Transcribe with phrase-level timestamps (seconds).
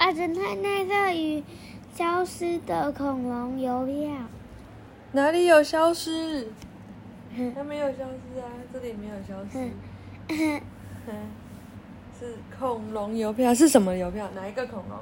[0.00, 1.44] 啊，侦探奈特与
[1.94, 4.10] 消失的恐龙邮票。
[5.12, 6.48] 哪里有消失？
[7.54, 9.70] 它没有消失啊，这里没有消失。
[12.18, 14.26] 是恐龙邮票，是什么邮票？
[14.34, 14.98] 哪一个恐龙？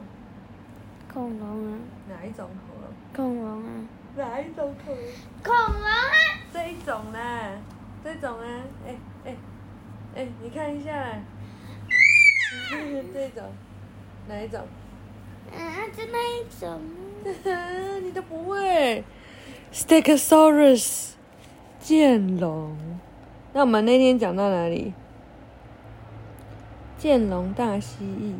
[1.15, 1.79] 恐龙啊，
[2.09, 2.91] 哪一种恐龙？
[3.15, 3.71] 恐龙啊，
[4.17, 5.05] 哪一种恐龙？
[5.45, 5.95] 恐龙啊！
[6.53, 7.53] 这一种啦，
[8.03, 8.97] 这种啊，哎
[9.27, 9.37] 哎
[10.17, 10.91] 哎，你看一下，
[13.15, 13.45] 这种，
[14.29, 14.61] 哪一种？
[15.53, 16.81] 啊，就那一种。
[18.03, 19.05] 你都不会
[19.73, 21.11] ，Stegosaurus，
[21.81, 22.77] 剑龙。
[23.53, 24.93] 那我们那天讲到哪里？
[26.97, 28.35] 剑龙大蜥蜴，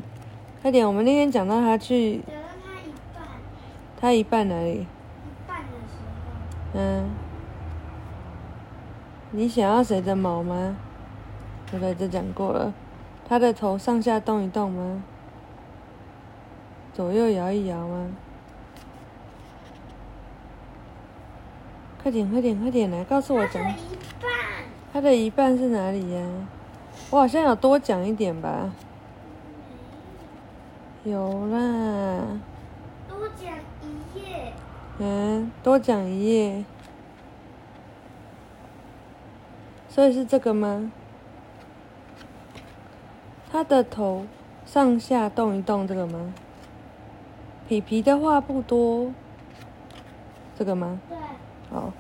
[0.63, 0.87] 快点！
[0.87, 3.29] 我们那天讲到他去，讲到它一半，
[4.01, 4.81] 他一半哪里？
[4.81, 4.87] 一
[5.47, 5.95] 半的时
[6.73, 7.11] 候，嗯，
[9.33, 10.77] 你想要谁的毛吗？
[11.71, 11.95] 对不对？
[11.95, 12.73] 这讲过了。
[13.29, 15.03] 他的头上下动一动吗？
[16.99, 18.09] 左右摇一摇吗？
[22.03, 24.31] 快点，快点，快点来告诉我讲它的，一半。
[24.93, 26.21] 他的一半是哪里呀？
[27.11, 28.73] 我好像有多讲一点吧？
[31.05, 32.41] 有啦，
[33.09, 34.53] 多讲一页，
[34.99, 36.65] 嗯，多讲一页。
[39.89, 40.91] 所以是这个吗？
[43.53, 44.27] 它的头
[44.67, 46.35] 上下动一动，这个吗？
[47.69, 49.13] 皮皮的话不多，
[50.59, 50.99] 这个吗？
[51.07, 51.19] 对，
[51.77, 51.93] 哦，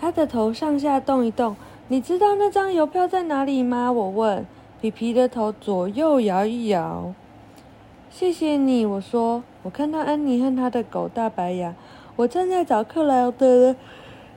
[0.00, 1.54] 他的头上下动一动，
[1.86, 3.92] 你知道那张邮票在哪里吗？
[3.92, 4.44] 我问。
[4.80, 7.14] 皮皮的头左右摇一摇。
[8.10, 9.44] 谢谢你，我说。
[9.62, 11.72] 我看到安妮和她的狗大白牙，
[12.16, 13.76] 我正在找克莱尔的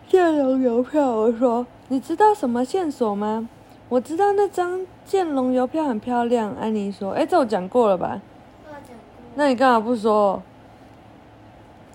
[0.08, 1.10] 剑龙邮票。
[1.10, 3.50] 我说，你知道什么线索吗？
[3.90, 6.54] 我知道那张剑龙邮票很漂亮。
[6.62, 8.22] 安妮说：“哎，这我讲过了吧？
[9.34, 10.44] 那你干嘛不说？”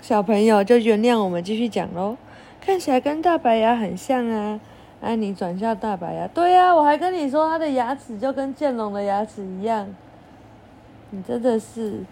[0.02, 2.16] 小朋友就原谅我们继续讲喽。
[2.60, 4.60] 看起来跟大白牙很像啊。
[5.00, 9.88] 安妮转向大白牙，对呀、我还跟你说他的牙齿就跟剑龙的牙齿一样。
[11.08, 12.04] 你真的是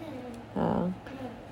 [0.57, 0.91] 啊！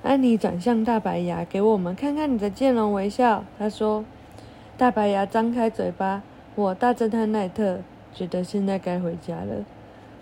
[0.02, 3.44] 安妮转向大白牙，给我们看看你的剑龙微笑。
[3.60, 4.04] 他说
[4.80, 6.24] ：“大白牙张开嘴巴，
[6.56, 7.82] 我大侦探奈特
[8.16, 9.64] 觉得现在该回家了。”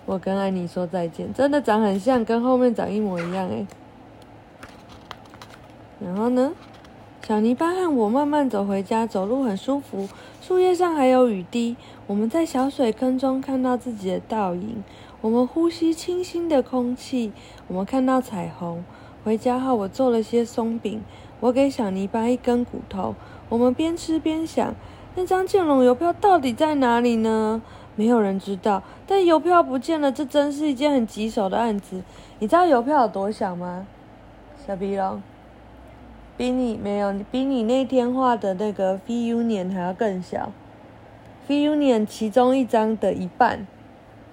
[0.06, 3.66] 我跟安妮说再见，真的长很像，跟后面长一模一样哎。
[6.00, 6.54] 然后呢，
[7.26, 10.08] 小泥巴和我慢慢走回家，走路很舒服，
[10.42, 11.76] 树叶上还有雨滴。
[12.08, 14.84] 我们在小水坑中看到自己的倒影，
[15.22, 17.32] 我们呼吸清新的空气，
[17.68, 18.84] 我们看到彩虹。
[19.24, 21.02] 回家后，我做了些松饼，
[21.40, 23.16] 我给小泥巴一根骨头。
[23.50, 24.76] 我们边吃边想，
[25.16, 27.62] 那张剑龙邮票到底在哪里呢？
[27.96, 32.04] 没有人知道，但邮票不见了，这真是一件很棘手的案子。
[32.38, 33.88] 你知道邮票有多小吗？
[34.68, 35.24] 小鼻龙，
[36.38, 40.52] 比你没有，比你那天画的那个 Fee Union 还要更小。
[41.48, 43.66] Fee Union 其中一张的一半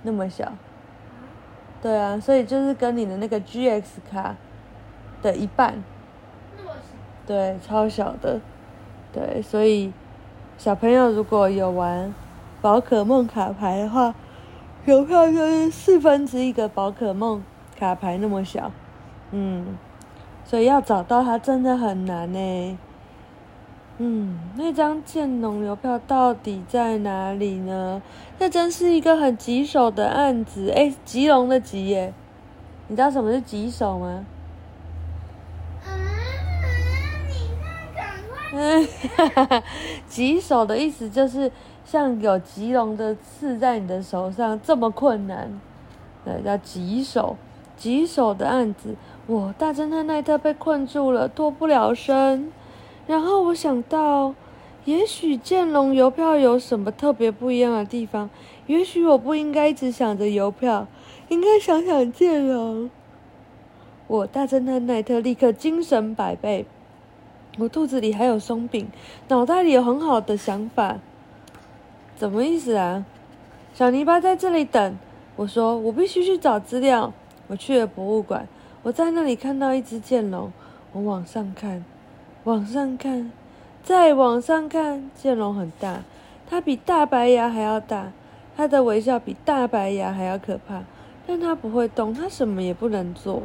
[0.03, 0.53] 那么小。
[1.81, 4.37] 对啊，所以就是跟你的那个 GX 卡
[5.21, 5.83] 的一半。
[6.57, 6.71] 那么，
[7.27, 8.41] 对，超小的，
[9.13, 9.93] 对，所以
[10.57, 12.15] 小朋友如果有玩
[12.61, 14.15] 宝可梦卡牌的话，
[14.87, 17.43] 邮票就是四分之一个宝可梦
[17.77, 18.71] 卡牌那么小，
[19.33, 19.77] 嗯，
[20.53, 22.79] 所以要找到它真的很难呢。
[23.97, 28.03] 嗯，那张建农邮票到底在哪里呢？
[28.39, 30.69] 这真是一个很棘手的案子。
[30.69, 32.13] 哎，棘龙的棘耶，
[32.89, 34.27] 你知道什么是棘手吗？
[35.87, 35.89] 啊，
[37.31, 39.63] 你那赶快，嗯，
[40.07, 41.51] 棘手的意思就是
[41.87, 45.59] 像有棘龙的刺在你的手上这么困难，
[46.27, 47.39] 对，叫棘手。
[47.75, 48.95] 棘手的案子，
[49.27, 52.53] 我大侦探奈特被困住了，脱不了身。
[53.07, 54.35] 然后我想到，
[54.85, 58.29] 也许剑龙邮票有什么特别不一样的地方，
[58.67, 60.89] 也许我不应该一直想着邮票，
[61.29, 62.91] 应该想想剑龙。
[64.09, 66.67] 我大侦探奈特立刻精神百倍。
[67.59, 68.89] 我肚子里还有松饼，
[69.29, 70.99] 脑袋里有很好的想法。
[72.17, 73.05] 怎么意思啊？
[73.73, 74.99] 小泥巴在这里等。
[75.37, 77.13] 我说我必须去找资料。
[77.49, 78.47] 我去了博物馆，
[78.85, 80.53] 我在那里看到一只剑龙。
[80.93, 81.83] 我往上看，
[82.45, 83.33] 往上看，
[83.83, 86.03] 再往上看，剑龙很大，
[86.47, 88.13] 它比大白牙还要大，
[88.55, 90.83] 它的微笑比大白牙还要可怕，
[91.27, 93.45] 但它不会动，它什么也不能做。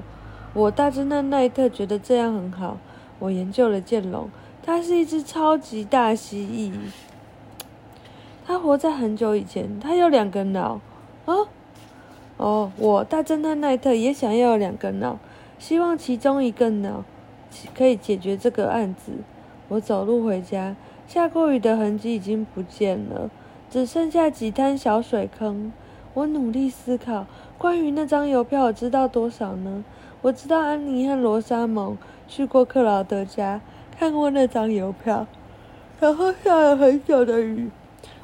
[0.54, 2.78] 我大侦探奈特觉得这样很好。
[3.20, 4.30] 我研究了剑龙，
[4.62, 6.74] 它是一只超级大蜥蜴。
[8.46, 10.82] 它活在很久以前，它有两个脑。
[11.26, 11.48] 哦，
[12.36, 15.18] 哦，我大侦探奈特也想要两个脑，
[15.60, 17.04] 希望其中一个呢
[17.76, 19.14] 可以解决这个案子。
[19.70, 20.76] 我走路回家，
[21.08, 23.30] 下过雨的痕迹已经不见了，
[23.70, 25.72] 只剩下几滩小水坑。
[26.14, 27.26] 我努力思考，
[27.58, 29.84] 关于那张邮票，我知道多少呢？
[30.22, 33.62] 我知道安妮和罗莎蒙去过克劳德家，
[34.00, 35.28] 看过那张邮票，
[36.00, 37.70] 然后下了很久的雨。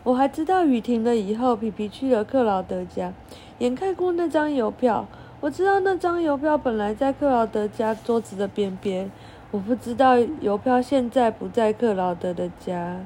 [0.04, 3.14] 我还知道雨停了以后，皮皮去了克劳德家，
[3.60, 5.08] 眼看过那张邮票。
[5.44, 9.12] 我知道那张邮票本来在克劳德家桌子的边边。
[9.52, 12.98] 我不知道邮票现在不在克劳德的家。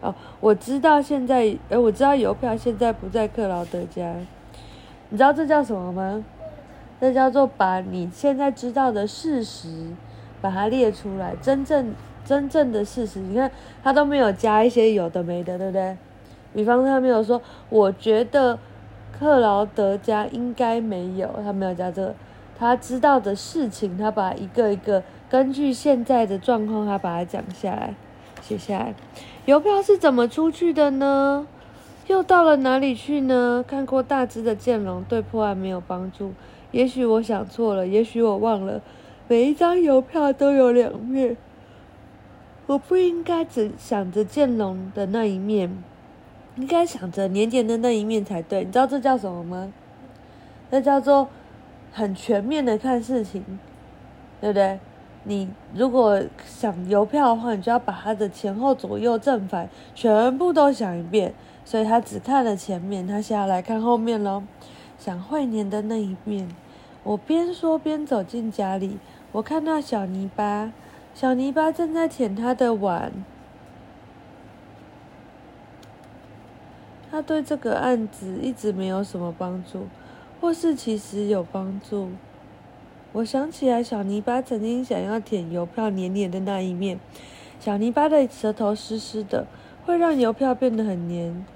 [0.00, 4.12] 哦，我知道现在，哎，我知道邮票现在不在克劳德家。
[5.10, 6.24] 你知道这叫什么吗？
[7.00, 9.68] 这叫做把你现在知道的事实
[10.40, 11.94] 把它列出来，真正
[12.24, 13.20] 真正的事实。
[13.20, 13.48] 你看，
[13.84, 15.96] 他都没有加一些有的没的，对不对？
[16.54, 18.58] 比方说，他没有说，我觉得
[19.18, 22.14] 克劳德家应该没有，他没有加这个。
[22.58, 25.02] 他知道的事情，他把一个一个。
[25.28, 27.94] 根据现在的状况，他把它讲下来，
[28.40, 28.94] 写下来。
[29.46, 31.46] 邮票是怎么出去的呢？
[32.06, 33.64] 又到了哪里去呢？
[33.66, 36.32] 看过大只的剑龙，对破案没有帮助。
[36.70, 38.80] 也许我想错了，也许我忘了。
[39.26, 41.36] 每一张邮票都有两面，
[42.66, 45.82] 我不应该只想着剑龙的那一面，
[46.56, 48.64] 应该想着年年的那一面才对。
[48.64, 49.72] 你知道这叫什么吗？
[50.70, 51.28] 那叫做
[51.92, 53.44] 很全面的看事情，
[54.40, 54.78] 对不对？
[55.24, 61.32] 你如果想邮票的话，你就要把它的前后左右正反全部都想一遍。
[61.64, 64.42] 所以他只看了前面，他现在来看后面喽。
[64.98, 66.48] 想会年的那一面，
[67.02, 68.98] 我边说边走进家里，
[69.32, 70.72] 我看到小泥巴，
[71.14, 73.12] 小泥巴正在舔他的碗。
[77.14, 79.86] 他对这个案子一直没有什么帮助，
[80.40, 82.08] 或是其实有帮助。
[83.12, 86.98] 我想起来，小泥巴曾经想要舔邮票黏黏的那一面。
[87.60, 89.46] 小泥巴的舌头湿湿的，
[89.86, 91.46] 会让邮票变得很黏。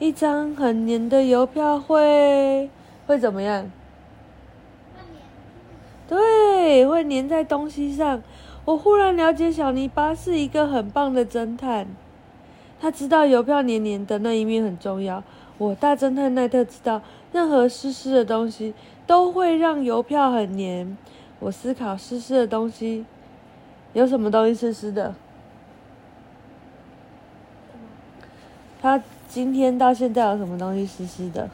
[0.00, 2.68] 一张很黏的邮票会
[3.06, 3.70] 会怎么样？
[6.08, 8.20] 对，会粘在东西上。
[8.64, 11.86] 我忽然了解，小泥巴是一个很棒的侦探。
[12.80, 15.22] 他知道邮票黏黏的那一面很重要。
[15.58, 18.74] 我大侦探奈特知道，任何湿湿的东西。
[19.06, 20.96] 都会让邮票很黏。
[21.40, 23.04] 我思考湿湿的东西，
[23.92, 25.12] 有什么东西湿湿的？
[28.80, 31.50] 他今天到现在有什么东西湿湿的？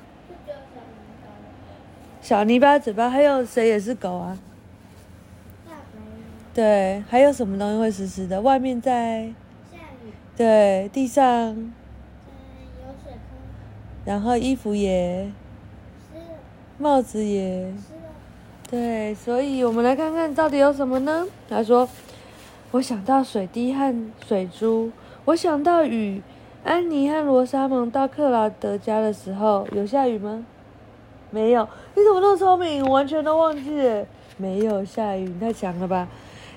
[2.21, 4.39] 小泥巴嘴巴，还有谁也是狗啊？
[6.53, 8.43] 对，还有什么东西会湿湿的？
[8.43, 9.33] 外面在。
[10.37, 11.25] 对，地上。
[11.25, 11.73] 嗯，
[12.81, 13.21] 有水坑。
[14.05, 15.31] 然后衣服也。
[16.79, 17.73] 帽子也，
[18.71, 21.27] 对，所以我们来看看到底有什么呢？
[21.49, 21.89] 他说
[22.73, 24.93] ：“我想到水滴和水珠，
[25.25, 26.21] 我想到雨。
[26.65, 30.45] 安妮和罗莎蒙到克劳德家的时候，有下雨吗？
[31.31, 31.67] 没有。
[31.95, 32.85] 你怎么那么聪明？
[32.85, 34.05] 我完全都忘记了。
[34.37, 36.07] 没有下雨，太强了吧？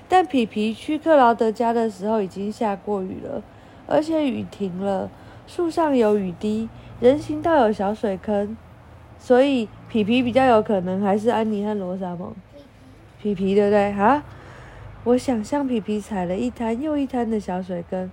[0.06, 3.42] 但皮皮去克劳德家的时候已经下过雨了，
[3.90, 5.10] 而且雨停了，
[5.46, 6.70] 树上有雨滴，
[7.00, 8.56] 人行道有小水坑。”
[9.18, 12.32] 所以皮皮比较有可能还是安妮和罗莎蒙，
[13.20, 13.92] 皮皮对不对？
[13.92, 14.22] 哈，
[15.04, 18.10] 我想象皮皮踩了一滩又一滩的小水坑。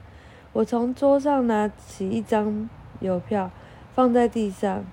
[0.51, 3.49] 我从桌上拿起一张邮票，
[3.95, 4.83] 放在地上。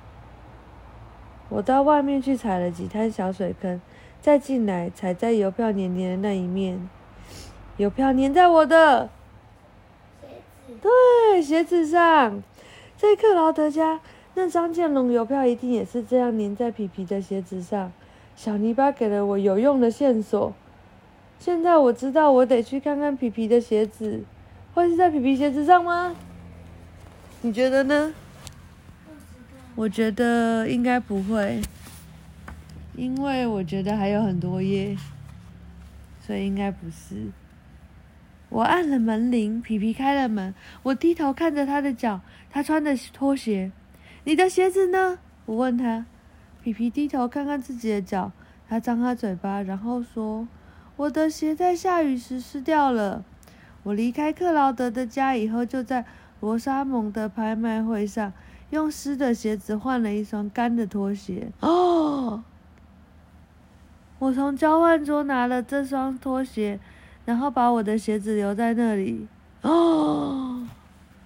[1.48, 3.80] 我到外面去踩了几滩小水坑，
[4.20, 6.88] 再进来踩在邮票黏黏的那一面。
[7.76, 9.10] 邮票粘在我的，
[10.84, 12.42] 对，鞋子上，
[12.98, 14.00] 在克劳德家。
[14.34, 17.90] 那张剑龙邮票一定也是这样粘在皮皮的鞋子上。
[18.36, 20.52] 小泥巴给了我有用的线索。
[21.38, 24.24] 现在我知道，我得去看看皮皮的鞋子，
[24.74, 26.14] 会是在皮皮鞋子上吗？
[27.40, 28.12] 你觉得呢？
[29.74, 31.62] 我觉得应该不会，
[32.94, 34.94] 因为我觉得还有很多页，
[36.26, 37.30] 所以应该不是。
[38.54, 40.54] 我按了门铃，皮皮开了门。
[40.84, 42.20] 我低头看着他的脚，
[42.52, 43.72] 他穿的拖鞋。
[44.22, 45.18] 你的鞋子呢？
[45.46, 46.06] 我问他。
[46.62, 48.30] 皮皮低头看看自己的脚，
[48.68, 50.46] 他张开嘴巴，然后说
[50.94, 53.24] ：“我的鞋在下雨时湿掉了。
[53.82, 56.04] 我离开克劳德的家以后，就在
[56.38, 58.32] 罗莎蒙的拍卖会上
[58.70, 61.50] 用湿的鞋子换了一双干的拖鞋。
[61.58, 62.44] 哦，
[64.20, 66.78] 我从交换桌拿了这双拖鞋，
[67.24, 69.26] 然后把我的鞋子留在那里。
[69.62, 70.66] 哦，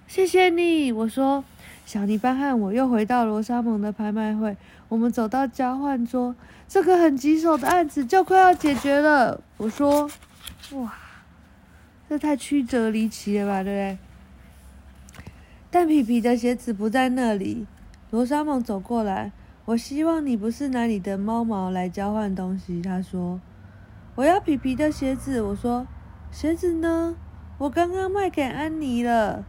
[0.07, 1.43] 谢谢你，我说。”
[1.85, 4.55] 小泥巴和我又回到罗莎蒙的拍卖会。
[4.89, 6.35] 我们走到交换桌，
[6.67, 9.41] 这个很棘手的案子就快要解决了。
[9.57, 10.07] 我说
[10.73, 10.93] ：“哇，
[12.07, 15.23] 这太曲折离奇了吧，对不对？”
[15.71, 17.65] 但皮皮的鞋子不在那里。
[18.11, 19.31] 罗莎蒙走过来，
[19.65, 22.83] 我希望你不是拿你的猫毛来交换东西。
[22.83, 23.41] 他说
[24.19, 25.87] ：“我要皮皮的鞋子。”我说
[26.29, 27.15] ：“鞋子呢？
[27.57, 29.45] 我刚刚卖给安妮了，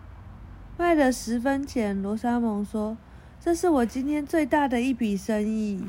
[0.79, 2.97] 卖了十分钱。”罗莎蒙说
[3.43, 5.83] ：“这是我今天最大的一笔生意。”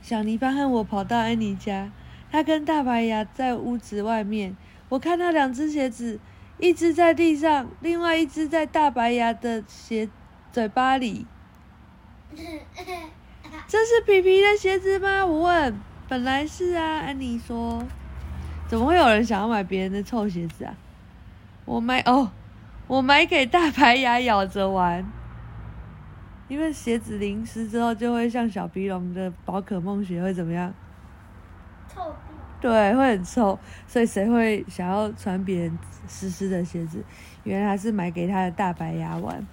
[0.00, 1.90] 小泥巴和我跑到安妮家，
[2.30, 4.56] 他跟大白牙在屋子外面。
[4.88, 6.20] 我看到两只鞋子。
[6.60, 10.08] 一只在地上，另外一只在大白牙的鞋
[10.50, 11.24] 嘴巴里。
[13.68, 15.24] 这是皮皮的鞋子吗？
[15.24, 15.80] 我问。
[16.08, 17.84] 本来是啊，安妮说。
[18.66, 20.74] 怎么会有人想要买别人的臭鞋子啊？
[21.66, 22.30] 我买哦，
[22.86, 25.06] 我买给大白牙咬着玩。
[26.48, 30.72] 因为鞋子淋湿之后就会像小鼻龙的宝可梦鞋会怎么样？
[31.94, 32.14] 臭。
[32.60, 37.04] 对，会很臭，所以谁会想要穿别人湿湿的鞋子？
[37.44, 39.46] 原来是买给他的大白牙玩。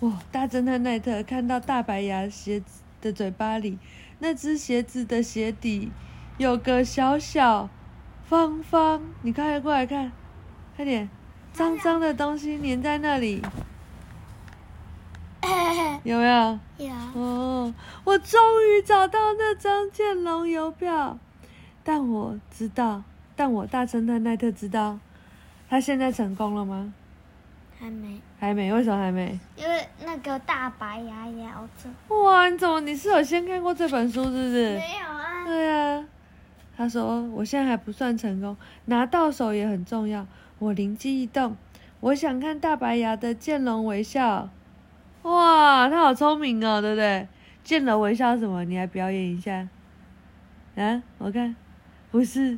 [0.00, 0.12] 哇！
[0.30, 3.76] 大侦探奈特看到大白牙鞋子的嘴巴里，
[4.20, 5.90] 那只鞋子的鞋底
[6.36, 7.68] 有个小小
[8.24, 10.12] 方方，你快过来看，
[10.76, 11.08] 快点，
[11.52, 13.42] 脏脏的东西粘在那里，
[16.02, 16.58] 有没有？
[16.78, 16.94] 有。
[17.14, 21.18] 哦，我终于找到那张剑龙邮票。
[21.84, 23.02] 但我知道，
[23.34, 24.98] 但我大侦探奈特知道，
[25.70, 26.92] 他现在成功了吗？
[27.80, 29.38] 还没，还没，为什么还没？
[29.56, 32.14] 因为那个大白牙咬着。
[32.14, 32.80] 哇，你怎么？
[32.82, 34.74] 你是有先看过这本书，是不是？
[34.76, 35.44] 没有啊。
[35.44, 36.04] 对啊。
[36.76, 40.24] 他说：“我现在还不算成功，拿到手也很重要。”
[40.60, 41.56] 我灵机一动，
[41.98, 44.48] 我想看大白牙的剑龙微笑。
[45.22, 47.26] 哇，他好聪明哦，对不对？
[47.64, 48.64] 剑龙微笑什么？
[48.64, 49.68] 你来表演一下。
[50.76, 51.56] 啊，我看。
[52.12, 52.56] 不是，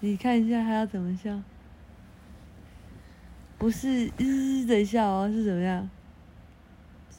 [0.00, 1.30] 你看一下他要怎么笑？
[3.58, 5.90] 不是日的笑哦，是怎么样？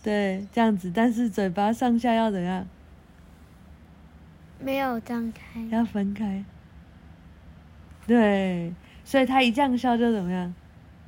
[0.02, 2.66] 对，这样子，但是嘴巴上下要怎样？
[4.62, 5.62] 没有张开。
[5.70, 6.44] 要分开。
[8.08, 10.54] 对，所以他一这样笑就怎么样？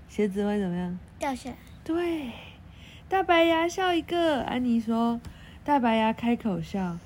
[0.09, 0.99] 鞋子会怎么样？
[1.17, 1.55] 掉下来。
[1.83, 2.31] 对，
[3.07, 5.19] 大白牙笑一个，安妮说
[5.63, 6.97] ：“大白牙开口笑，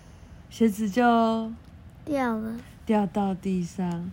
[0.50, 1.54] 鞋子就
[2.04, 4.12] 掉了。”掉到地上，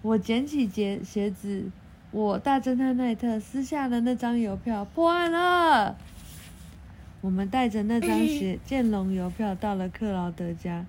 [0.00, 1.70] 我捡起鞋鞋子，
[2.12, 5.96] 我大侦探奈特撕下了那张邮票，破案了。
[7.22, 10.84] 我们带着那张写剑龙邮票到了克劳德家，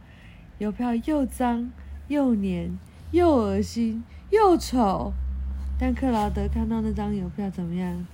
[0.58, 1.72] 邮票又脏
[2.10, 2.78] 又黏
[3.12, 5.14] 又恶心又丑，
[5.80, 8.06] 但克劳德看到那张邮票怎么样？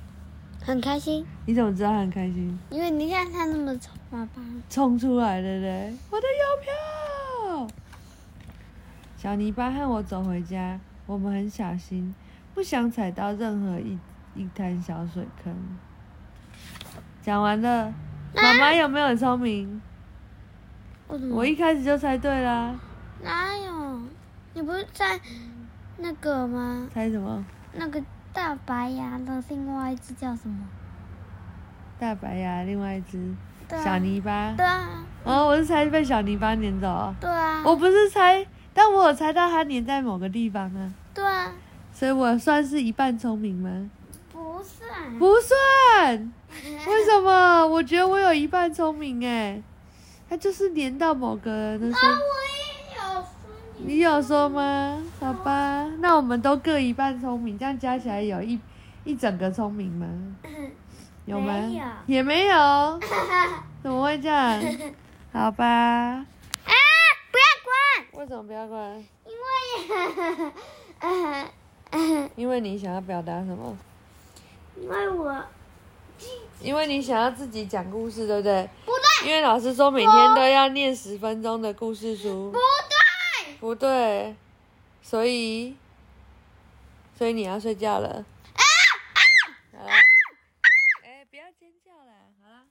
[0.61, 1.25] 很开心。
[1.47, 2.59] 你怎么知道他很开心？
[2.69, 5.93] 因为你看他那么丑，爸爸冲出来了嘞！
[6.11, 7.67] 我的邮票。
[9.17, 12.13] 小泥巴和我走回家，我们很小心，
[12.59, 13.97] 不想踩到任何一
[14.35, 15.55] 一滩小水坑。
[17.21, 17.93] 讲完了，
[18.35, 19.81] 妈妈有没有很聪明？
[21.31, 22.75] 我一开始就猜对啦。
[23.23, 24.01] 哪有？
[24.53, 25.17] 你不是猜
[25.99, 26.85] 那个吗？
[26.93, 27.45] 猜什么？
[27.75, 30.67] 那个大白牙的另外一只叫什么？
[31.97, 33.33] 大白牙另外一只
[33.69, 34.53] 小泥巴。
[34.57, 35.05] 对啊。
[35.23, 37.15] 哦，我是猜被小泥巴撵走。
[37.21, 37.63] 对啊。
[37.65, 38.45] 我不是猜。
[38.73, 40.93] 但我有猜到它粘在某个地方啊。
[41.13, 41.53] 对啊。
[41.99, 43.89] 所以我算是一半聪明吗？
[44.31, 45.19] 不算。
[45.19, 46.31] 不算。
[46.87, 47.67] 为什么？
[47.67, 49.61] 我觉得我有一半聪明哎。
[50.29, 52.07] 它就是粘到某个那些。
[52.07, 52.23] 啊，我
[52.55, 53.25] 也有说。
[53.79, 55.03] 你有说吗？
[55.19, 58.57] 好吧，那我们都各一半聪明，这样加起来有一
[59.03, 60.07] 一整个聪明吗？
[61.25, 61.53] 有吗？
[62.05, 62.99] 也没有。
[63.83, 64.63] 怎么会这样？
[65.33, 65.65] 好吧。
[65.67, 66.25] 啊！
[67.29, 68.95] 不要关为什么不要关？
[69.25, 69.33] 因
[69.91, 71.51] 为，
[72.35, 73.77] 因为你想要表达什么？
[74.75, 75.43] 因为我，
[76.61, 78.69] 因为你想要自己讲故事，对不对？
[78.85, 79.29] 不对。
[79.29, 82.51] 因为老师说每天都要念十分钟的故事书。
[82.51, 83.53] 不对。
[83.59, 84.35] 不对。
[85.01, 85.75] 所以，
[87.17, 88.09] 所以你要睡觉了。
[88.09, 89.21] 啊啊！
[89.79, 89.91] 好了。
[91.03, 92.61] 哎，不要尖叫了，好了。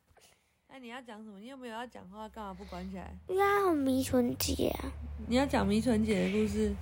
[0.71, 1.39] 那你要讲什么？
[1.41, 2.29] 你有没有要讲话？
[2.29, 3.11] 干嘛不关起来？
[3.27, 4.93] 因为很迷春姐啊。
[5.27, 6.69] 你要讲迷春姐的故事？
[6.69, 6.75] 是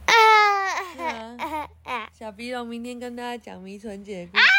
[0.66, 2.10] 啊。
[2.12, 4.55] 小鼻龙明天跟大家讲迷存姐的故事。